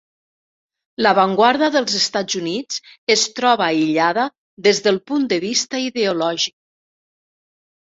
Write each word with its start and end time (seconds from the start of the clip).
L'avantguarda 1.05 1.67
dels 1.75 1.97
Estats 1.99 2.37
Units 2.39 2.79
es 3.17 3.27
troba 3.41 3.65
aïllada 3.67 4.25
des 4.71 4.83
del 4.89 4.99
punt 5.13 5.31
de 5.35 5.41
vista 5.47 5.85
ideològic. 5.93 6.59